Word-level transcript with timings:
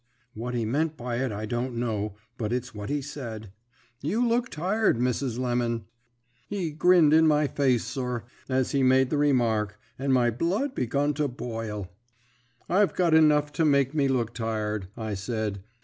What 0.33 0.55
he 0.55 0.65
meant 0.65 0.97
by 0.97 1.17
it 1.17 1.31
I 1.31 1.45
don't 1.45 1.75
know, 1.75 2.15
but 2.35 2.51
it's 2.51 2.73
what 2.73 2.89
he 2.89 3.03
said. 3.03 3.51
'You 4.01 4.27
look 4.27 4.49
tired, 4.49 4.97
Mrs. 4.97 5.37
Lemon.' 5.37 5.85
"He 6.47 6.71
grinned 6.71 7.13
in 7.13 7.27
my 7.27 7.45
face, 7.45 7.85
sir, 7.85 8.23
as 8.49 8.71
he 8.71 8.81
made 8.81 9.11
the 9.11 9.19
remark, 9.19 9.79
and 9.99 10.11
my 10.11 10.31
blood 10.31 10.73
begun 10.73 11.13
to 11.13 11.27
boil. 11.27 11.87
"I've 12.67 12.95
got 12.95 13.13
enough 13.13 13.53
to 13.53 13.63
make 13.63 13.93
me 13.93 14.07
look 14.07 14.33
tired,' 14.33 14.87
I 14.97 15.13
said. 15.13 15.63